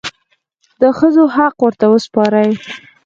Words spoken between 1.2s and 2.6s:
حق ورته وسپارئ.